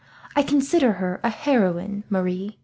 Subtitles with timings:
[0.35, 2.57] I consider her a heroine, Marie.